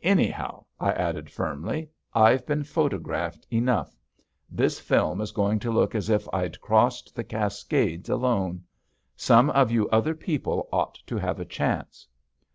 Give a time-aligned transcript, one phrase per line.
[0.00, 3.98] Anyhow," I added firmly, "I've been photographed enough.
[4.48, 8.64] This film is going to look as if I'd crossed the Cascades alone.
[9.14, 12.08] Some of you other people ought to have a chance."